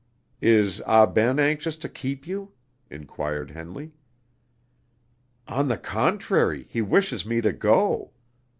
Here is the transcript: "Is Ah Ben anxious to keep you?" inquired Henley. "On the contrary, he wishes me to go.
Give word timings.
"Is 0.41 0.81
Ah 0.87 1.05
Ben 1.05 1.37
anxious 1.37 1.75
to 1.75 1.87
keep 1.87 2.25
you?" 2.25 2.53
inquired 2.89 3.51
Henley. 3.51 3.93
"On 5.47 5.67
the 5.67 5.77
contrary, 5.77 6.65
he 6.71 6.81
wishes 6.81 7.23
me 7.23 7.39
to 7.39 7.53
go. 7.53 8.09